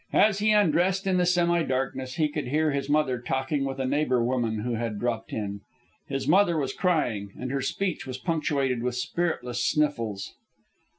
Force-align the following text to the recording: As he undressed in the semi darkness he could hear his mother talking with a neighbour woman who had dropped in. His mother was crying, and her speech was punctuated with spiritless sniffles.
As 0.13 0.39
he 0.39 0.49
undressed 0.49 1.05
in 1.05 1.17
the 1.17 1.27
semi 1.27 1.61
darkness 1.61 2.15
he 2.15 2.27
could 2.27 2.47
hear 2.47 2.71
his 2.71 2.89
mother 2.89 3.19
talking 3.19 3.65
with 3.65 3.79
a 3.79 3.85
neighbour 3.85 4.23
woman 4.23 4.61
who 4.61 4.73
had 4.73 4.97
dropped 4.97 5.31
in. 5.31 5.61
His 6.07 6.27
mother 6.27 6.57
was 6.57 6.73
crying, 6.73 7.29
and 7.39 7.51
her 7.51 7.61
speech 7.61 8.07
was 8.07 8.17
punctuated 8.17 8.81
with 8.81 8.95
spiritless 8.95 9.63
sniffles. 9.63 10.33